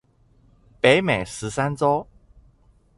[0.79, 2.07] 北美十三州